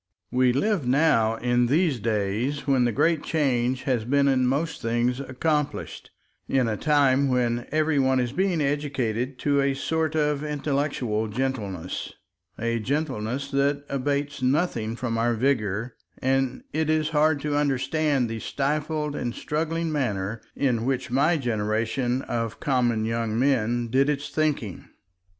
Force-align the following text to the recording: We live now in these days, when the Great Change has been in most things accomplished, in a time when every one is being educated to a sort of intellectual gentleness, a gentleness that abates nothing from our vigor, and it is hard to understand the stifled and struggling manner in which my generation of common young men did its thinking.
We 0.31 0.51
live 0.51 0.87
now 0.87 1.35
in 1.35 1.67
these 1.67 1.99
days, 1.99 2.65
when 2.65 2.85
the 2.85 2.91
Great 2.91 3.21
Change 3.21 3.83
has 3.83 4.03
been 4.03 4.27
in 4.27 4.47
most 4.47 4.81
things 4.81 5.19
accomplished, 5.19 6.09
in 6.49 6.67
a 6.67 6.75
time 6.75 7.27
when 7.29 7.67
every 7.71 7.99
one 7.99 8.19
is 8.19 8.31
being 8.31 8.61
educated 8.61 9.37
to 9.41 9.61
a 9.61 9.75
sort 9.75 10.15
of 10.15 10.43
intellectual 10.43 11.27
gentleness, 11.27 12.13
a 12.57 12.79
gentleness 12.79 13.51
that 13.51 13.85
abates 13.89 14.41
nothing 14.41 14.95
from 14.95 15.19
our 15.19 15.35
vigor, 15.35 15.93
and 16.17 16.63
it 16.73 16.89
is 16.89 17.09
hard 17.09 17.39
to 17.41 17.55
understand 17.55 18.27
the 18.27 18.39
stifled 18.39 19.15
and 19.15 19.35
struggling 19.35 19.91
manner 19.91 20.41
in 20.55 20.83
which 20.83 21.11
my 21.11 21.37
generation 21.37 22.23
of 22.23 22.59
common 22.59 23.05
young 23.05 23.37
men 23.37 23.87
did 23.87 24.09
its 24.09 24.29
thinking. 24.29 24.85